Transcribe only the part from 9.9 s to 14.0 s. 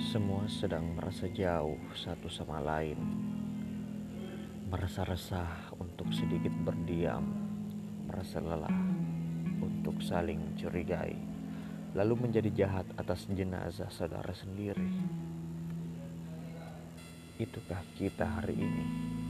saling curigai, lalu menjadi jahat atas jenazah